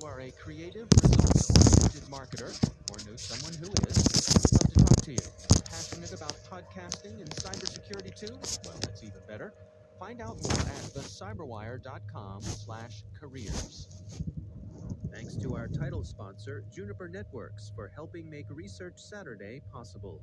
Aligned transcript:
you 0.00 0.06
are 0.06 0.20
a 0.20 0.30
creative, 0.32 0.86
results-oriented 1.02 2.02
marketer 2.10 2.50
or 2.90 3.10
know 3.10 3.16
someone 3.16 3.54
who 3.54 3.66
is, 3.88 3.96
we'd 3.96 4.52
love 4.52 4.72
to 4.72 4.84
talk 4.84 5.00
to 5.02 5.12
you. 5.12 5.18
Passionate 5.68 6.12
about 6.12 6.34
podcasting 6.50 7.20
and 7.20 7.30
cybersecurity 7.30 8.14
too? 8.14 8.32
Well, 8.64 8.78
that's 8.80 9.02
even 9.02 9.20
better. 9.28 9.52
Find 9.98 10.20
out 10.20 10.42
more 10.42 10.52
at 10.52 10.84
thecyberwire.com 10.94 12.42
slash 12.42 13.04
careers. 13.18 13.88
Thanks 15.12 15.36
to 15.36 15.56
our 15.56 15.68
title 15.68 16.04
sponsor, 16.04 16.64
Juniper 16.72 17.08
Networks, 17.08 17.72
for 17.74 17.90
helping 17.94 18.30
make 18.30 18.46
Research 18.50 18.94
Saturday 18.96 19.60
possible. 19.72 20.20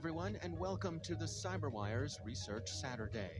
Everyone, 0.00 0.38
and 0.42 0.58
welcome 0.58 0.98
to 0.98 1.14
the 1.14 1.26
CyberWire's 1.26 2.20
Research 2.24 2.70
Saturday. 2.70 3.32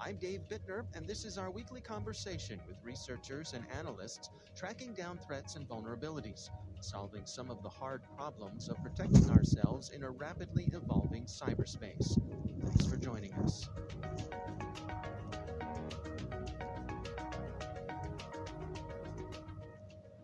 I'm 0.00 0.16
Dave 0.16 0.40
Bittner, 0.50 0.82
and 0.96 1.06
this 1.06 1.24
is 1.24 1.38
our 1.38 1.48
weekly 1.48 1.80
conversation 1.80 2.60
with 2.66 2.76
researchers 2.82 3.52
and 3.52 3.64
analysts 3.78 4.30
tracking 4.56 4.94
down 4.94 5.20
threats 5.24 5.54
and 5.54 5.68
vulnerabilities, 5.68 6.50
solving 6.80 7.24
some 7.24 7.52
of 7.52 7.62
the 7.62 7.68
hard 7.68 8.02
problems 8.16 8.68
of 8.68 8.82
protecting 8.82 9.30
ourselves 9.30 9.90
in 9.90 10.02
a 10.02 10.10
rapidly 10.10 10.68
evolving 10.72 11.26
cyberspace. 11.26 12.20
Thanks 12.64 12.84
for 12.84 12.96
joining 12.96 13.32
us. 13.34 13.68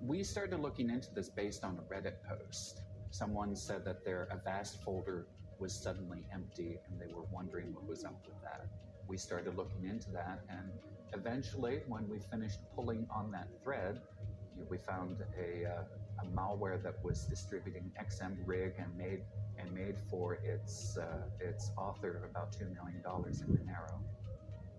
We 0.05 0.25
started 0.25 0.59
looking 0.59 0.91
into 0.91 1.15
this 1.15 1.29
based 1.29 1.63
on 1.63 1.79
a 1.79 1.83
Reddit 1.83 2.17
post. 2.29 2.83
Someone 3.11 3.55
said 3.55 3.85
that 3.85 4.05
their 4.05 4.27
Avast 4.33 4.83
folder 4.83 5.29
was 5.61 5.73
suddenly 5.73 6.25
empty 6.33 6.79
and 6.89 7.01
they 7.01 7.13
were 7.13 7.25
wondering 7.33 7.75
what 7.75 7.87
was 7.87 8.05
up 8.05 8.21
with 8.27 8.41
that. 8.43 8.67
We 9.07 9.17
started 9.17 9.57
looking 9.57 9.85
into 9.85 10.11
that, 10.13 10.41
and 10.49 10.71
eventually, 11.13 11.83
when 11.89 12.09
we 12.09 12.19
finished 12.19 12.59
pulling 12.75 13.07
on 13.15 13.31
that 13.33 13.49
thread, 13.63 14.01
we 14.71 14.79
found 14.79 15.19
a, 15.39 15.67
uh, 15.67 15.83
a 16.23 16.27
malware 16.37 16.83
that 16.83 17.05
was 17.05 17.25
distributing 17.25 17.93
XMRig 18.01 18.73
and 18.83 18.97
made 18.97 19.23
and 19.59 19.73
made 19.73 19.97
for 20.11 20.35
its 20.43 20.97
uh, 20.97 21.05
its 21.41 21.71
author 21.77 22.29
about 22.31 22.53
two 22.53 22.67
million 22.67 23.03
dollars 23.03 23.43
in 23.43 23.49
Monero. 23.49 24.01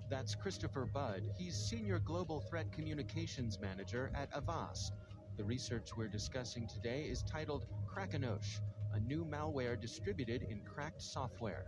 That's 0.09 0.35
Christopher 0.35 0.85
Budd. 0.85 1.23
He's 1.37 1.55
Senior 1.55 1.99
Global 1.99 2.41
Threat 2.41 2.71
Communications 2.71 3.59
Manager 3.59 4.11
at 4.15 4.29
Avast. 4.35 4.93
The 5.37 5.43
research 5.43 5.89
we're 5.97 6.07
discussing 6.07 6.67
today 6.67 7.03
is 7.03 7.23
titled 7.23 7.65
Crackonosh, 7.85 8.59
a 8.95 8.99
new 9.01 9.25
malware 9.25 9.79
distributed 9.79 10.43
in 10.43 10.61
cracked 10.61 11.01
software. 11.01 11.65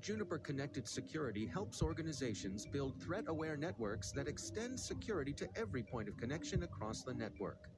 Juniper 0.00 0.38
Connected 0.38 0.88
Security 0.88 1.46
helps 1.46 1.82
organizations 1.82 2.66
build 2.66 3.00
threat 3.00 3.24
aware 3.28 3.56
networks 3.56 4.10
that 4.12 4.26
extend 4.26 4.80
security 4.80 5.32
to 5.34 5.46
every 5.54 5.82
point 5.82 6.08
of 6.08 6.16
connection 6.16 6.62
across 6.64 7.02
the 7.02 7.14
network. 7.14 7.68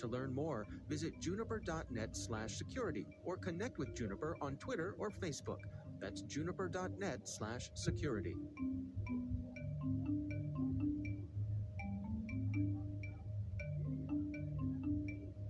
To 0.00 0.06
learn 0.06 0.34
more, 0.34 0.66
visit 0.88 1.20
juniper.net 1.20 2.16
slash 2.16 2.56
security 2.56 3.06
or 3.24 3.36
connect 3.36 3.78
with 3.78 3.94
Juniper 3.94 4.36
on 4.42 4.56
Twitter 4.56 4.94
or 4.98 5.10
Facebook. 5.10 5.60
That's 6.00 6.20
juniper.net 6.22 7.20
slash 7.28 7.70
security. 7.74 8.34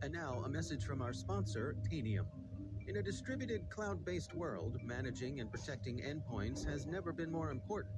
And 0.06 0.14
now, 0.14 0.40
a 0.44 0.48
message 0.48 0.84
from 0.84 1.02
our 1.02 1.12
sponsor, 1.12 1.74
Tanium. 1.82 2.26
In 2.86 2.98
a 2.98 3.02
distributed 3.02 3.68
cloud 3.70 4.04
based 4.04 4.36
world, 4.36 4.78
managing 4.84 5.40
and 5.40 5.50
protecting 5.50 5.98
endpoints 5.98 6.64
has 6.64 6.86
never 6.86 7.12
been 7.12 7.28
more 7.28 7.50
important. 7.50 7.96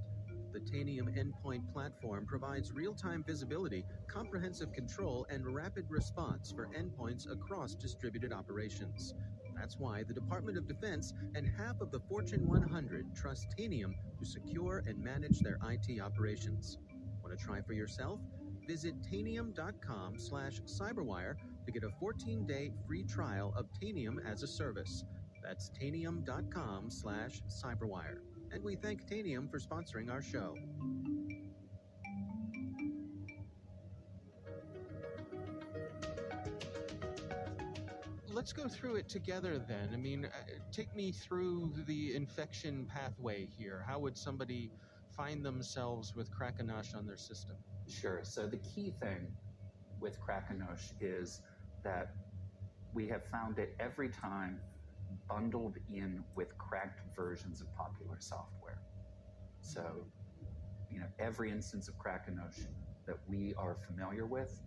The 0.51 0.61
Tanium 0.61 1.15
Endpoint 1.19 1.71
Platform 1.71 2.25
provides 2.25 2.73
real 2.73 2.95
time 2.95 3.23
visibility, 3.27 3.85
comprehensive 4.11 4.73
control, 4.73 5.27
and 5.29 5.55
rapid 5.55 5.85
response 5.91 6.51
for 6.51 6.69
endpoints 6.69 7.31
across 7.31 7.75
distributed 7.75 8.33
operations. 8.33 9.13
That's 9.55 9.77
why 9.79 10.03
the 10.03 10.15
Department 10.15 10.57
of 10.57 10.67
Defense 10.67 11.13
and 11.35 11.47
half 11.59 11.79
of 11.83 11.91
the 11.91 12.01
Fortune 12.01 12.49
100 12.49 13.15
trust 13.15 13.55
Tanium 13.59 13.93
to 14.19 14.25
secure 14.25 14.83
and 14.87 14.99
manage 14.99 15.41
their 15.41 15.59
IT 15.69 16.01
operations. 16.01 16.79
Want 17.23 17.39
to 17.39 17.45
try 17.45 17.61
for 17.61 17.75
yourself? 17.75 18.19
Visit 18.67 18.95
tanium.com 19.03 20.19
slash 20.19 20.63
cyberwire 20.63 21.35
to 21.69 21.81
get 21.81 21.85
a 21.85 22.03
14-day 22.03 22.71
free 22.87 23.05
trial 23.05 23.53
of 23.55 23.67
Tanium 23.79 24.17
as 24.27 24.43
a 24.43 24.47
service. 24.47 25.05
That's 25.43 25.71
tanium.com 25.71 26.91
slash 26.91 27.43
cyberwire. 27.47 28.21
And 28.51 28.65
we 28.65 28.75
thank 28.75 29.07
Tanium 29.07 29.51
for 29.51 29.59
sponsoring 29.59 30.11
our 30.11 30.23
show. 30.23 30.57
Let's 38.33 38.55
go 38.55 38.67
through 38.67 38.97
it 38.97 39.11
together 39.11 39.59
then. 39.59 39.91
I 39.93 39.99
mean, 39.99 40.25
uh, 40.25 40.31
take 40.73 40.97
me 40.97 41.13
through 41.13 41.75
the 41.87 42.15
infection 42.15 42.87
pathway 42.87 43.47
here. 43.59 43.85
How 43.87 43.99
would 43.99 44.17
somebody 44.17 44.71
find 45.15 45.45
themselves 45.45 46.15
with 46.17 46.31
Crackonosh 46.31 46.97
on 46.97 47.07
their 47.07 47.19
system? 47.19 47.57
Sure. 47.87 48.21
So 48.23 48.47
the 48.47 48.57
key 48.59 48.95
thing 49.03 49.27
with 50.01 50.19
Crackonosh 50.21 50.93
is 51.01 51.43
that 51.89 52.13
we 52.93 53.07
have 53.09 53.25
found 53.25 53.59
it 53.59 53.75
every 53.81 54.11
time 54.11 54.61
bundled 55.27 55.77
in 55.89 56.23
with 56.37 56.57
cracked 56.59 57.01
versions 57.17 57.63
of 57.63 57.75
popular 57.75 58.17
software. 58.19 58.79
So, 59.63 60.05
you 60.91 61.01
know, 61.01 61.07
every 61.19 61.51
instance 61.51 61.89
of 61.89 61.95
Crackonosh 61.99 62.61
that 63.07 63.17
we 63.27 63.55
are 63.57 63.77
familiar 63.87 64.27
with 64.27 64.61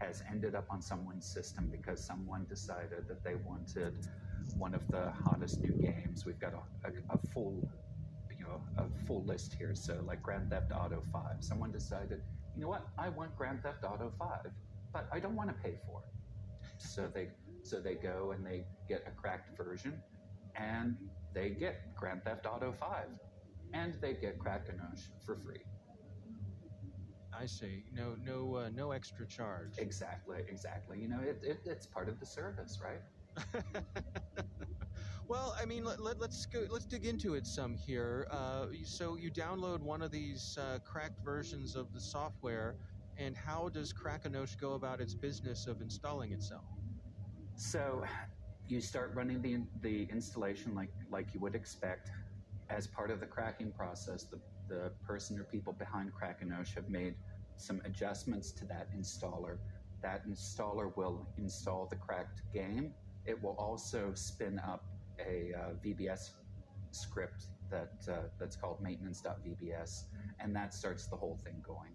has 0.00 0.22
ended 0.28 0.56
up 0.56 0.66
on 0.68 0.82
someone's 0.82 1.26
system 1.26 1.68
because 1.70 2.04
someone 2.04 2.44
decided 2.48 3.06
that 3.08 3.22
they 3.22 3.36
wanted 3.36 3.94
one 4.58 4.74
of 4.74 4.90
the 4.90 5.12
hottest 5.24 5.62
new 5.62 5.74
games. 5.74 6.26
We've 6.26 6.40
got 6.40 6.54
a, 6.54 6.88
a, 6.88 7.14
a 7.14 7.18
full, 7.32 7.54
you 8.36 8.44
know, 8.44 8.60
a 8.78 9.06
full 9.06 9.24
list 9.24 9.54
here. 9.58 9.74
So, 9.74 10.02
like 10.04 10.22
Grand 10.22 10.50
Theft 10.50 10.72
Auto 10.72 11.02
5, 11.12 11.22
someone 11.40 11.70
decided, 11.70 12.20
you 12.56 12.62
know 12.62 12.68
what, 12.68 12.88
I 12.98 13.10
want 13.10 13.36
Grand 13.36 13.62
Theft 13.62 13.84
Auto 13.84 14.12
5, 14.18 14.28
but 14.92 15.08
I 15.12 15.20
don't 15.20 15.36
want 15.36 15.48
to 15.50 15.54
pay 15.62 15.76
for 15.86 16.02
it. 16.02 16.21
So 16.82 17.08
they 17.12 17.30
so 17.62 17.80
they 17.80 17.94
go 17.94 18.32
and 18.32 18.44
they 18.44 18.64
get 18.88 19.04
a 19.06 19.10
cracked 19.10 19.56
version, 19.56 20.02
and 20.56 20.96
they 21.32 21.50
get 21.50 21.94
Grand 21.94 22.24
Theft 22.24 22.46
Auto 22.46 22.72
5, 22.72 23.06
and 23.72 23.94
they 24.00 24.14
get 24.14 24.38
Crackonosh 24.38 25.08
for 25.24 25.36
free. 25.36 25.62
I 27.32 27.46
see. 27.46 27.84
No, 27.92 28.14
no, 28.22 28.56
uh, 28.56 28.70
no 28.74 28.92
extra 28.92 29.26
charge. 29.26 29.78
Exactly, 29.78 30.38
exactly. 30.48 31.00
You 31.00 31.08
know, 31.08 31.20
it, 31.20 31.40
it, 31.42 31.60
it's 31.64 31.86
part 31.86 32.08
of 32.08 32.20
the 32.20 32.26
service, 32.26 32.80
right? 32.82 33.00
well, 35.28 35.56
I 35.60 35.64
mean, 35.64 35.84
let, 35.84 36.00
let, 36.00 36.20
us 36.22 36.46
go. 36.46 36.66
Let's 36.70 36.84
dig 36.84 37.06
into 37.06 37.34
it 37.34 37.46
some 37.46 37.74
here. 37.74 38.26
Uh, 38.30 38.66
so 38.84 39.16
you 39.16 39.30
download 39.30 39.80
one 39.80 40.02
of 40.02 40.10
these 40.10 40.58
uh, 40.60 40.78
cracked 40.84 41.24
versions 41.24 41.74
of 41.74 41.92
the 41.94 42.00
software, 42.00 42.76
and 43.22 43.36
how 43.36 43.68
does 43.68 43.92
Crackonosh 43.92 44.58
go 44.60 44.72
about 44.72 45.00
its 45.00 45.14
business 45.14 45.66
of 45.66 45.80
installing 45.80 46.32
itself? 46.32 46.64
So 47.54 48.04
you 48.66 48.80
start 48.80 49.12
running 49.14 49.40
the, 49.40 49.60
the 49.80 50.08
installation 50.10 50.74
like, 50.74 50.90
like 51.10 51.32
you 51.32 51.40
would 51.40 51.54
expect. 51.54 52.10
As 52.68 52.86
part 52.86 53.10
of 53.10 53.20
the 53.20 53.26
cracking 53.26 53.70
process, 53.70 54.24
the, 54.24 54.40
the 54.68 54.92
person 55.06 55.38
or 55.38 55.44
people 55.44 55.72
behind 55.72 56.10
Crackonosh 56.12 56.74
have 56.74 56.88
made 56.88 57.14
some 57.56 57.80
adjustments 57.84 58.50
to 58.52 58.64
that 58.66 58.88
installer. 58.96 59.58
That 60.02 60.26
installer 60.26 60.96
will 60.96 61.28
install 61.38 61.86
the 61.88 61.96
cracked 61.96 62.42
game. 62.52 62.92
It 63.26 63.40
will 63.40 63.56
also 63.58 64.12
spin 64.14 64.58
up 64.66 64.84
a 65.20 65.52
uh, 65.54 65.58
VBS 65.84 66.30
script 66.90 67.46
that 67.70 67.92
uh, 68.08 68.28
that's 68.38 68.56
called 68.56 68.82
maintenance.vbs, 68.82 70.04
and 70.40 70.56
that 70.56 70.74
starts 70.74 71.06
the 71.06 71.16
whole 71.16 71.38
thing 71.44 71.62
going. 71.66 71.92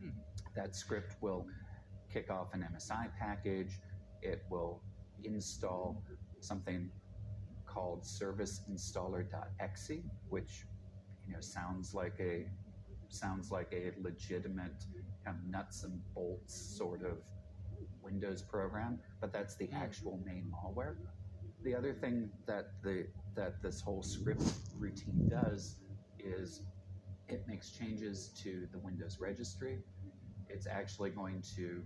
Hmm. 0.00 0.10
That 0.54 0.74
script 0.74 1.16
will 1.20 1.46
kick 2.12 2.30
off 2.30 2.54
an 2.54 2.66
MSI 2.74 3.10
package. 3.18 3.78
It 4.22 4.42
will 4.50 4.82
install 5.24 6.02
something 6.40 6.90
called 7.66 8.02
serviceinstaller.exe, 8.02 9.90
which 10.28 10.66
you 11.26 11.34
know 11.34 11.40
sounds 11.40 11.94
like 11.94 12.18
a 12.20 12.46
sounds 13.08 13.50
like 13.50 13.72
a 13.72 13.92
legitimate 14.00 14.84
kind 15.24 15.36
of 15.36 15.44
nuts 15.50 15.84
and 15.84 16.00
bolts 16.14 16.54
sort 16.54 17.02
of 17.04 17.18
Windows 18.02 18.42
program, 18.42 18.98
but 19.20 19.32
that's 19.32 19.56
the 19.56 19.66
mm. 19.66 19.74
actual 19.80 20.20
main 20.24 20.50
malware. 20.50 20.96
The 21.62 21.74
other 21.74 21.92
thing 21.92 22.30
that 22.46 22.72
the 22.82 23.06
that 23.36 23.62
this 23.62 23.80
whole 23.80 24.02
script 24.02 24.42
routine 24.78 25.28
does 25.28 25.76
is 26.18 26.62
it 27.28 27.46
makes 27.46 27.70
changes 27.70 28.30
to 28.42 28.66
the 28.72 28.78
Windows 28.78 29.18
registry. 29.20 29.78
It's 30.52 30.66
actually 30.66 31.10
going 31.10 31.42
to 31.56 31.82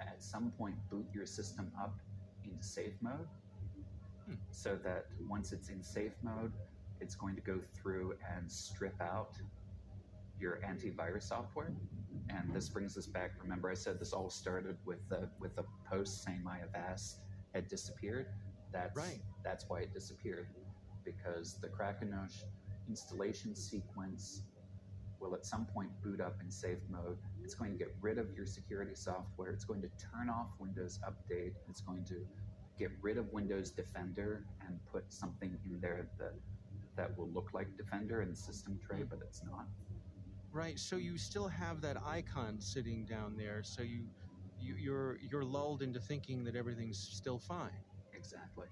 at 0.00 0.22
some 0.22 0.52
point 0.58 0.76
boot 0.90 1.06
your 1.14 1.26
system 1.26 1.72
up 1.80 1.98
into 2.44 2.62
safe 2.62 2.94
mode 3.00 3.28
Hmm. 4.26 4.34
so 4.50 4.76
that 4.84 5.06
once 5.28 5.52
it's 5.52 5.70
in 5.70 5.82
safe 5.82 6.14
mode, 6.22 6.52
it's 7.00 7.14
going 7.14 7.34
to 7.36 7.42
go 7.42 7.60
through 7.74 8.14
and 8.36 8.50
strip 8.50 9.00
out 9.00 9.34
your 10.40 10.60
antivirus 10.66 11.24
software. 11.24 11.72
And 12.30 12.54
this 12.54 12.68
brings 12.68 12.96
us 12.98 13.06
back. 13.06 13.32
Remember, 13.42 13.70
I 13.70 13.74
said 13.74 13.98
this 13.98 14.12
all 14.12 14.30
started 14.30 14.76
with 14.84 15.06
the 15.08 15.30
with 15.40 15.58
a 15.58 15.64
post 15.88 16.24
saying 16.24 16.42
my 16.44 16.60
Avast 16.60 17.20
had 17.54 17.68
disappeared. 17.68 18.26
That's 18.72 18.96
Right. 18.96 19.20
That's 19.44 19.68
why 19.68 19.80
it 19.80 19.92
disappeared 19.94 20.48
because 21.04 21.58
the 21.60 21.68
Crackonosh 21.68 22.44
installation 22.88 23.54
sequence 23.54 24.42
will 25.20 25.34
at 25.34 25.44
some 25.44 25.66
point 25.66 25.90
boot 26.02 26.20
up 26.20 26.36
in 26.40 26.50
safe 26.50 26.78
mode. 26.90 27.18
It's 27.42 27.54
going 27.54 27.72
to 27.72 27.78
get 27.78 27.94
rid 28.00 28.18
of 28.18 28.26
your 28.36 28.46
security 28.46 28.94
software. 28.94 29.50
It's 29.50 29.64
going 29.64 29.82
to 29.82 29.88
turn 29.98 30.28
off 30.28 30.48
Windows 30.58 31.00
Update. 31.06 31.52
It's 31.68 31.80
going 31.80 32.04
to 32.04 32.26
get 32.78 32.90
rid 33.02 33.18
of 33.18 33.32
Windows 33.32 33.70
Defender 33.70 34.44
and 34.66 34.78
put 34.92 35.12
something 35.12 35.56
in 35.64 35.80
there 35.80 36.08
that 36.18 36.34
that 36.96 37.16
will 37.16 37.28
look 37.28 37.50
like 37.54 37.76
Defender 37.76 38.22
in 38.22 38.30
the 38.30 38.36
system 38.36 38.78
tray, 38.84 39.04
but 39.08 39.20
it's 39.22 39.42
not. 39.44 39.66
Right. 40.52 40.78
So 40.78 40.96
you 40.96 41.16
still 41.16 41.46
have 41.46 41.80
that 41.82 41.96
icon 42.04 42.60
sitting 42.60 43.04
down 43.04 43.36
there. 43.36 43.62
So 43.62 43.82
you, 43.82 44.00
you 44.60 44.74
you're 44.76 45.18
you're 45.30 45.44
lulled 45.44 45.82
into 45.82 46.00
thinking 46.00 46.42
that 46.44 46.56
everything's 46.56 46.98
still 46.98 47.38
fine. 47.38 47.70
Exactly. 48.14 48.66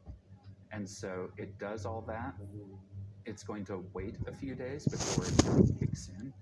And 0.73 0.89
so 0.89 1.31
it 1.37 1.59
does 1.59 1.87
all 1.87 2.03
that. 2.09 2.35
It's 3.27 3.43
going 3.45 3.65
to 3.67 3.85
wait 3.93 4.17
a 4.27 4.33
few 4.33 4.55
days 4.55 4.87
before 4.87 5.25
it 5.25 5.79
kicks 5.81 6.09
in, 6.09 6.33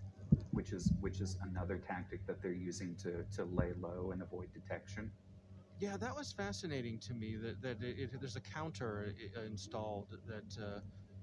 which 0.52 0.72
is 0.72 0.92
which 1.00 1.20
is 1.20 1.36
another 1.42 1.78
tactic 1.78 2.26
that 2.26 2.42
they're 2.42 2.52
using 2.52 2.96
to, 2.96 3.24
to 3.32 3.44
lay 3.44 3.72
low 3.74 4.12
and 4.12 4.22
avoid 4.22 4.52
detection. 4.52 5.12
Yeah, 5.80 5.96
that 5.96 6.14
was 6.14 6.32
fascinating 6.32 7.00
to 7.00 7.14
me. 7.14 7.36
That 7.36 7.60
that 7.62 7.82
it, 7.82 7.98
it, 8.14 8.20
there's 8.20 8.36
a 8.36 8.40
counter 8.40 9.12
installed 9.46 10.10
that 10.26 10.62
uh, 10.62 10.80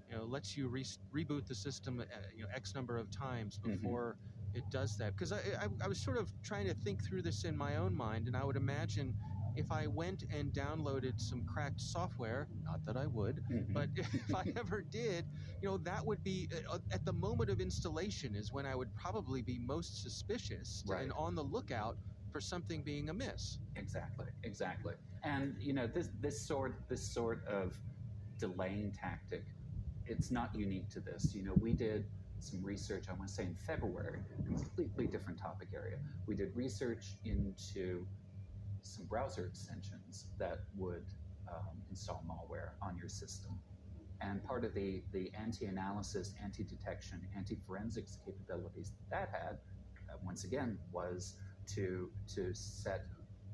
you 0.09 0.15
know 0.15 0.25
lets 0.25 0.57
you 0.57 0.67
re- 0.67 0.85
reboot 1.15 1.47
the 1.47 1.55
system 1.55 1.99
uh, 2.01 2.05
you 2.35 2.43
know 2.43 2.49
x 2.53 2.75
number 2.75 2.97
of 2.97 3.09
times 3.11 3.59
Mhm. 3.65 3.71
before 3.71 4.17
it 4.53 4.69
does 4.69 4.97
that. 4.97 5.11
Because 5.15 5.31
I, 5.31 5.39
I 5.61 5.67
I 5.83 5.87
was 5.87 6.01
sort 6.03 6.17
of 6.17 6.31
trying 6.43 6.67
to 6.67 6.73
think 6.73 7.03
through 7.03 7.21
this 7.21 7.45
in 7.45 7.55
my 7.55 7.77
own 7.77 7.95
mind, 7.95 8.27
and 8.27 8.35
I 8.35 8.43
would 8.43 8.57
imagine 8.57 9.15
if 9.55 9.71
I 9.71 9.87
went 9.87 10.23
and 10.31 10.53
downloaded 10.53 11.19
some 11.19 11.43
cracked 11.43 11.81
software, 11.81 12.49
not 12.63 12.81
that 12.85 12.97
I 12.97 13.07
would, 13.07 13.41
Mhm. 13.51 13.73
but 13.73 13.89
if 13.95 14.33
I 14.35 14.43
ever 14.57 14.81
did, 14.81 15.29
you 15.61 15.69
know, 15.69 15.77
that 15.79 16.05
would 16.05 16.23
be 16.23 16.49
uh, 16.71 16.79
at 16.93 17.05
the 17.05 17.13
moment 17.13 17.49
of 17.49 17.59
installation 17.59 18.35
is 18.35 18.51
when 18.51 18.65
I 18.65 18.75
would 18.75 18.93
probably 18.95 19.41
be 19.41 19.59
most 19.59 20.01
suspicious 20.01 20.83
Right. 20.87 21.03
and 21.03 21.13
on 21.13 21.35
the 21.35 21.43
lookout 21.43 21.97
for 22.31 22.41
something 22.41 22.83
being 22.83 23.09
amiss. 23.09 23.59
Exactly, 23.75 24.27
exactly. 24.43 24.93
And 25.23 25.55
you 25.59 25.73
know, 25.73 25.87
this 25.87 26.09
this 26.19 26.45
sort 26.47 26.83
this 26.89 27.13
sort 27.13 27.43
of 27.47 27.79
delaying 28.39 28.91
tactic, 28.93 29.45
it's 30.05 30.31
not 30.31 30.53
unique 30.55 30.89
to 30.91 30.99
this. 30.99 31.33
You 31.33 31.43
know, 31.43 31.53
we 31.53 31.73
did 31.73 32.05
some 32.39 32.63
research, 32.63 33.05
I 33.09 33.13
want 33.13 33.27
to 33.27 33.33
say 33.33 33.43
in 33.43 33.55
February, 33.55 34.19
completely 34.47 35.07
different 35.07 35.39
topic 35.39 35.69
area. 35.75 35.97
We 36.27 36.35
did 36.35 36.49
research 36.55 37.17
into 37.23 38.07
some 38.83 39.05
browser 39.05 39.45
extensions 39.47 40.27
that 40.39 40.59
would 40.75 41.05
um, 41.51 41.81
install 41.89 42.23
malware 42.27 42.71
on 42.81 42.97
your 42.97 43.09
system. 43.09 43.59
And 44.21 44.43
part 44.43 44.65
of 44.65 44.73
the, 44.73 45.03
the 45.13 45.31
anti-analysis, 45.39 46.33
anti-detection, 46.43 47.21
anti-forensics 47.35 48.17
capabilities 48.25 48.93
that 49.11 49.29
had, 49.31 49.57
uh, 50.09 50.17
once 50.23 50.43
again, 50.45 50.79
was 50.91 51.35
to 51.75 52.11
to 52.35 52.53
set 52.53 53.05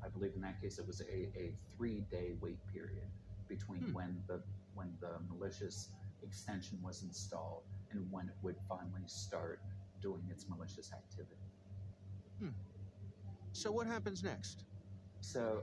I 0.04 0.08
believe 0.08 0.32
in 0.34 0.42
that 0.42 0.60
case 0.60 0.78
it 0.78 0.86
was 0.86 1.00
a, 1.02 1.30
a 1.38 1.56
three 1.76 2.02
day 2.10 2.34
wait 2.40 2.60
period 2.72 3.08
between 3.48 3.84
Hmm. 3.84 3.92
when 3.92 4.22
the 4.28 4.42
when 4.74 4.96
the 5.00 5.18
malicious 5.28 5.90
extension 6.22 6.78
was 6.82 7.02
installed 7.02 7.64
and 7.90 8.06
when 8.10 8.28
it 8.28 8.36
would 8.42 8.56
finally 8.68 9.06
start 9.06 9.60
doing 10.00 10.28
its 10.30 10.48
malicious 10.48 10.92
activity. 10.92 11.52
So 13.52 13.72
what 13.72 13.86
happens 13.86 14.22
next? 14.22 14.64
So 15.20 15.62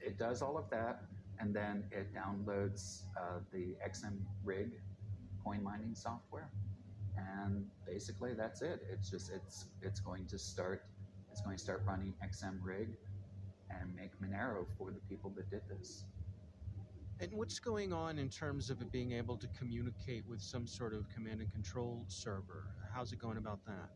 it 0.00 0.18
does 0.18 0.42
all 0.42 0.56
of 0.56 0.68
that 0.70 1.02
and 1.40 1.54
then 1.54 1.84
it 1.92 2.08
downloads 2.14 3.02
uh, 3.16 3.38
the 3.52 3.76
XM 3.86 4.18
rig 4.44 4.70
coin 5.44 5.62
mining 5.62 5.94
software 5.94 6.50
and 7.16 7.64
basically 7.86 8.34
that's 8.34 8.62
it. 8.62 8.82
It's 8.92 9.10
just 9.10 9.30
it's 9.30 9.66
it's 9.82 10.00
going 10.00 10.26
to 10.26 10.38
start 10.38 10.84
it's 11.30 11.40
going 11.40 11.56
to 11.56 11.62
start 11.62 11.82
running 11.86 12.14
XMRig 12.24 12.88
and 13.70 13.94
make 13.94 14.10
Monero 14.20 14.66
for 14.76 14.90
the 14.90 15.00
people 15.08 15.30
that 15.36 15.50
did 15.50 15.62
this. 15.68 16.04
And 17.20 17.32
what's 17.32 17.58
going 17.58 17.92
on 17.92 18.18
in 18.18 18.28
terms 18.28 18.70
of 18.70 18.80
it 18.80 18.92
being 18.92 19.12
able 19.12 19.36
to 19.36 19.48
communicate 19.58 20.24
with 20.28 20.40
some 20.40 20.66
sort 20.66 20.94
of 20.94 21.08
command 21.10 21.40
and 21.40 21.52
control 21.52 22.04
server? 22.08 22.66
How's 22.94 23.12
it 23.12 23.18
going 23.18 23.38
about 23.38 23.64
that? 23.66 23.90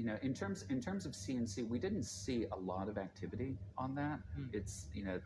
You 0.00 0.06
know, 0.06 0.16
in 0.22 0.32
terms 0.32 0.64
in 0.70 0.80
terms 0.80 1.04
of 1.04 1.12
CNC, 1.12 1.68
we 1.68 1.78
didn't 1.78 2.04
see 2.04 2.46
a 2.52 2.56
lot 2.56 2.88
of 2.88 2.96
activity 2.96 3.58
on 3.76 3.94
that. 3.96 4.20
Hmm. 4.34 4.44
It's 4.50 4.86
you 4.94 5.04
know, 5.04 5.20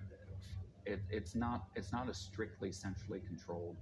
it, 0.85 0.99
it's 1.11 1.37
not 1.37 1.67
it's 1.77 1.93
not 1.93 2.09
a 2.09 2.15
strictly 2.15 2.73
centrally 2.73 3.21
controlled 3.21 3.77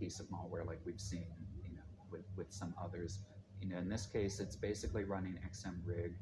piece 0.00 0.18
of 0.18 0.26
malware 0.26 0.66
like 0.66 0.80
we've 0.84 1.00
seen 1.00 1.28
you 1.62 1.70
know 1.76 1.86
with, 2.10 2.24
with 2.36 2.52
some 2.52 2.74
others. 2.82 3.20
You 3.60 3.68
know, 3.68 3.78
in 3.78 3.88
this 3.88 4.06
case, 4.06 4.40
it's 4.40 4.56
basically 4.56 5.04
running 5.04 5.38
XMRig 5.48 6.14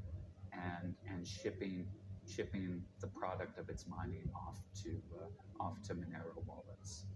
and 0.53 0.95
and 1.11 1.27
shipping 1.27 1.87
shipping 2.29 2.83
the 3.01 3.07
product 3.07 3.59
of 3.59 3.71
its 3.71 3.87
mining 3.89 4.29
off 4.47 4.59
to 4.83 4.91
uh, 5.19 5.65
off 5.65 5.81
to 5.85 5.95
Monero 5.95 6.37
wallets. 6.47 7.07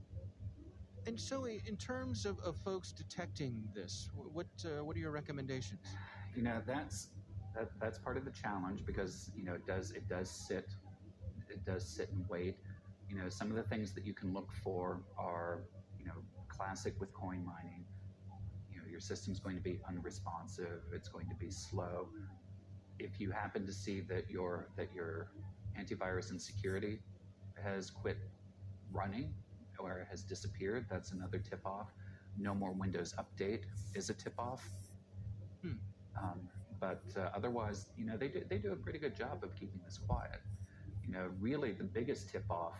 And 1.07 1.21
so, 1.21 1.45
in 1.45 1.77
terms 1.77 2.25
of, 2.25 2.39
of 2.39 2.57
folks 2.57 2.91
detecting 2.91 3.63
this, 3.75 4.09
what 4.15 4.47
uh, 4.65 4.83
what 4.83 4.97
are 4.97 5.01
your 5.01 5.11
recommendations? 5.11 5.81
You 6.35 6.43
know 6.43 6.61
that's 6.67 7.09
that, 7.55 7.71
that's 7.81 7.99
part 7.99 8.17
of 8.17 8.25
the 8.25 8.31
challenge 8.31 8.85
because 8.85 9.31
you 9.37 9.45
know 9.45 9.55
it 9.55 9.67
does 9.67 9.93
it 9.93 10.09
does 10.09 10.31
sit 10.31 10.69
it 11.49 11.65
does 11.65 11.87
sit 11.87 12.11
and 12.11 12.25
wait. 12.29 12.57
You 13.09 13.17
know 13.17 13.29
some 13.29 13.51
of 13.51 13.57
the 13.57 13.63
things 13.63 13.93
that 13.93 14.07
you 14.07 14.13
can 14.15 14.33
look 14.33 14.53
for 14.63 15.03
are 15.19 15.63
you 15.99 16.07
know 16.07 16.15
classic 16.49 16.95
with 17.01 17.13
coin 17.13 17.45
mining. 17.45 17.85
You 18.73 18.81
know 18.81 18.87
your 18.91 19.01
system's 19.01 19.39
going 19.39 19.57
to 19.57 19.63
be 19.63 19.81
unresponsive. 19.89 20.83
It's 20.93 21.09
going 21.09 21.29
to 21.29 21.37
be 21.37 21.51
slow. 21.51 22.09
If 22.99 23.21
you 23.21 23.31
happen 23.31 23.67
to 23.67 23.73
see 23.73 24.01
that 24.03 24.31
your 24.31 24.69
that 24.77 24.89
your 24.95 25.29
antivirus 25.79 26.31
and 26.31 26.41
security 26.41 27.01
has 27.63 27.91
quit 27.91 28.17
running 28.93 29.33
or 29.79 30.07
has 30.09 30.23
disappeared 30.23 30.87
that's 30.89 31.13
another 31.13 31.39
tip 31.39 31.61
off. 31.67 31.93
No 32.39 32.55
more 32.55 32.73
windows 32.73 33.15
update 33.19 33.63
is 33.95 34.11
a 34.11 34.15
tip 34.15 34.35
off 34.39 34.69
um, 36.21 36.49
but 36.81 37.03
uh, 37.17 37.29
otherwise, 37.35 37.87
you 37.97 38.05
know, 38.05 38.17
they 38.17 38.29
do, 38.29 38.43
they 38.49 38.59
do 38.59 38.73
a 38.73 38.77
pretty 38.77 38.99
good 38.99 39.15
job 39.17 39.43
of 39.43 39.55
keeping 39.55 39.81
this 39.85 39.99
quiet. 39.99 40.41
You 41.07 41.13
know, 41.13 41.31
really 41.41 41.73
the 41.73 41.85
biggest 41.85 42.31
tip 42.31 42.45
off 42.51 42.79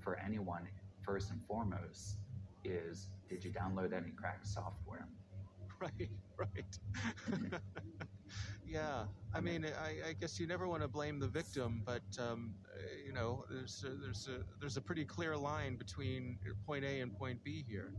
for 0.00 0.18
anyone, 0.18 0.68
first 1.02 1.30
and 1.30 1.40
foremost, 1.46 2.18
is 2.64 3.08
did 3.28 3.44
you 3.44 3.50
download 3.52 3.92
any 3.92 4.10
cracked 4.10 4.46
software? 4.46 5.08
Right, 5.80 6.10
right. 6.38 6.78
yeah, 8.66 9.04
I 9.34 9.40
mean- 9.40 9.64
I, 9.66 10.10
I 10.10 10.12
guess 10.20 10.38
you 10.38 10.46
never 10.46 10.68
want 10.68 10.82
to 10.82 10.88
blame 10.88 11.18
the 11.18 11.28
victim, 11.28 11.82
but 11.84 12.02
um, 12.18 12.54
you 13.04 13.12
know, 13.12 13.44
there's 13.50 13.84
a, 13.86 13.90
there's 13.96 14.28
a 14.28 14.40
there's 14.60 14.76
a 14.76 14.80
pretty 14.82 15.04
clear 15.04 15.36
line 15.36 15.76
between 15.76 16.38
point 16.66 16.84
A 16.84 17.00
and 17.00 17.14
point 17.16 17.42
B 17.44 17.64
here. 17.68 17.92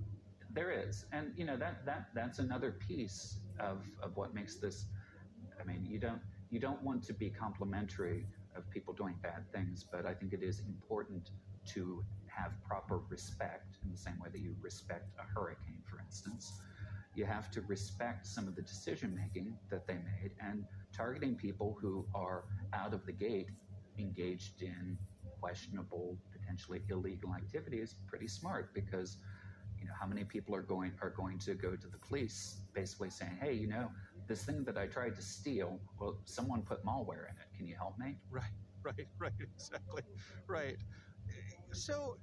There 0.52 0.72
is, 0.72 1.06
and 1.12 1.32
you 1.36 1.46
know 1.46 1.58
that 1.58 1.86
that 1.86 2.08
that's 2.16 2.40
another 2.40 2.72
piece 2.72 3.40
of 3.60 3.86
of 4.02 4.16
what 4.16 4.34
makes 4.34 4.56
this. 4.56 4.86
I 5.60 5.64
mean, 5.64 5.86
you 5.86 6.00
don't 6.00 6.22
you 6.50 6.60
don't 6.60 6.82
want 6.84 7.04
to 7.04 7.14
be 7.14 7.30
complimentary 7.30 8.26
of 8.56 8.70
people 8.72 8.94
doing 8.94 9.16
bad 9.22 9.52
things, 9.54 9.86
but 9.92 10.06
I 10.06 10.14
think 10.14 10.34
it 10.34 10.44
is 10.44 10.62
important 10.68 11.30
to 11.74 12.04
have 12.28 12.52
proper 12.68 13.00
respect 13.10 13.78
in 13.84 13.92
the 13.92 13.98
same 13.98 14.18
way 14.20 14.30
that 14.32 14.40
you 14.40 14.56
respect 14.62 15.12
a 15.20 15.24
hurricane, 15.24 15.82
for 15.90 16.00
instance. 16.00 16.62
You 17.16 17.26
have 17.26 17.52
to 17.52 17.62
respect 17.62 18.26
some 18.26 18.48
of 18.48 18.56
the 18.56 18.62
decision 18.62 19.16
making 19.16 19.58
that 19.70 19.88
they 19.88 19.96
made, 19.96 20.32
and 20.40 20.64
targeting 20.96 21.36
people 21.36 21.78
who 21.82 22.06
are 22.16 22.46
out 22.74 22.94
of 22.94 23.06
the 23.06 23.12
gate 23.12 23.50
engaged 23.98 24.62
in 24.62 24.98
questionable, 25.40 26.18
potentially 26.32 26.82
illegal 26.90 27.34
activity 27.34 27.80
is 27.80 27.96
pretty 28.08 28.28
smart 28.28 28.74
because 28.74 29.18
you 29.80 29.88
know 29.88 29.94
how 30.00 30.06
many 30.08 30.24
people 30.24 30.56
are 30.56 30.62
going 30.62 30.92
are 31.02 31.10
going 31.12 31.38
to 31.40 31.54
go 31.56 31.76
to 31.76 31.88
the 31.88 31.98
police 31.98 32.62
basically 32.74 33.10
saying 33.10 33.38
hey 33.42 33.54
you 33.54 33.68
know 33.68 33.90
this 34.28 34.44
thing 34.44 34.64
that 34.64 34.78
i 34.78 34.86
tried 34.86 35.16
to 35.16 35.22
steal 35.22 35.80
well 36.00 36.18
someone 36.26 36.62
put 36.62 36.84
malware 36.86 37.26
in 37.30 37.36
it 37.38 37.50
can 37.58 37.68
you 37.68 37.76
help 37.76 37.98
me 37.98 38.16
Right, 38.30 38.44
right, 38.84 39.08
right, 39.20 39.32
exactly, 39.42 40.04
right. 40.48 40.78
So, 41.74 42.18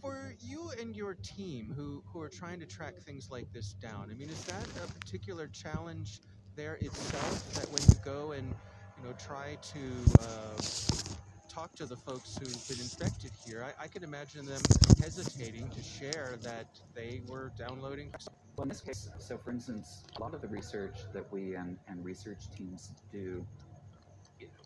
for 0.00 0.34
you 0.40 0.70
and 0.80 0.96
your 0.96 1.14
team 1.14 1.72
who, 1.76 2.02
who 2.06 2.20
are 2.20 2.28
trying 2.28 2.60
to 2.60 2.66
track 2.66 2.96
things 2.98 3.28
like 3.30 3.52
this 3.52 3.74
down, 3.74 4.08
I 4.10 4.14
mean, 4.14 4.30
is 4.30 4.42
that 4.44 4.66
a 4.84 4.86
particular 5.00 5.48
challenge 5.48 6.20
there 6.56 6.74
itself 6.76 7.54
that 7.54 7.68
when 7.70 7.82
you 7.88 7.96
go 8.04 8.32
and 8.32 8.54
you 8.96 9.06
know, 9.06 9.12
try 9.18 9.56
to 9.62 9.80
uh, 10.20 11.19
talk 11.50 11.74
to 11.74 11.86
the 11.86 11.96
folks 11.96 12.36
who've 12.36 12.68
been 12.68 12.78
infected 12.80 13.32
here, 13.44 13.64
I, 13.64 13.84
I 13.84 13.88
can 13.88 14.04
imagine 14.04 14.46
them 14.46 14.60
hesitating 15.00 15.68
to 15.70 15.82
share 15.82 16.36
that 16.42 16.66
they 16.94 17.22
were 17.28 17.50
downloading. 17.58 18.10
Well, 18.56 18.64
in 18.64 18.68
this 18.68 18.80
case, 18.80 19.10
so 19.18 19.36
for 19.38 19.50
instance, 19.50 20.04
a 20.16 20.20
lot 20.20 20.34
of 20.34 20.42
the 20.42 20.48
research 20.48 20.98
that 21.12 21.30
we 21.32 21.56
and, 21.56 21.76
and 21.88 22.04
research 22.04 22.48
teams 22.56 22.92
do, 23.10 23.44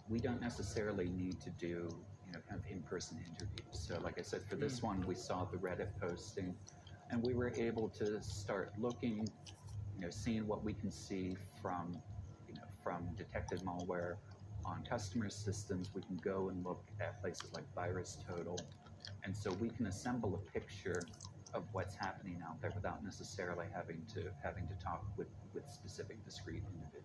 we 0.09 0.19
don't 0.19 0.41
necessarily 0.43 1.09
need 1.09 1.41
to 1.41 1.50
do, 1.50 1.95
you 2.26 2.33
know, 2.33 2.41
kind 2.49 2.61
of 2.61 2.71
in-person 2.71 3.19
interviews. 3.26 3.64
So, 3.73 3.99
like 4.03 4.19
I 4.19 4.23
said, 4.23 4.43
for 4.49 4.57
this 4.57 4.81
Hmm. 4.81 4.87
one, 4.88 5.07
we 5.07 5.14
saw 5.14 5.45
the 5.45 5.57
Reddit 5.59 5.88
posting, 6.00 6.55
and 7.11 7.23
we 7.23 7.35
were 7.35 7.53
able 7.57 7.88
to 7.91 8.21
start 8.23 8.73
looking, 8.79 9.31
you 9.95 10.00
know, 10.00 10.11
seeing 10.11 10.47
what 10.47 10.62
we 10.64 10.75
can 10.75 10.91
see 10.91 11.37
from, 11.62 12.00
you 12.47 12.55
know, 12.55 12.62
from 12.83 13.09
detected 13.17 13.61
malware 13.64 14.17
on 14.64 14.85
customer 14.88 15.28
systems. 15.28 15.90
We 15.94 16.02
can 16.02 16.18
go 16.25 16.49
and 16.50 16.64
look 16.64 16.85
at 17.00 17.21
places 17.21 17.52
like 17.52 17.64
VirusTotal, 17.76 18.61
and 19.25 19.37
so 19.37 19.52
we 19.52 19.71
can 19.71 19.87
assemble 19.87 20.35
a 20.35 20.52
picture 20.52 21.09
of 21.54 21.64
what's 21.73 21.94
happening 21.94 22.40
out 22.47 22.61
there 22.61 22.73
without 22.75 23.04
necessarily 23.04 23.66
having 23.75 24.02
to 24.14 24.30
having 24.42 24.66
to 24.68 24.75
talk 24.85 25.04
with 25.16 25.28
with 25.54 25.71
specific 25.71 26.25
discrete 26.25 26.62
individuals. 26.73 27.03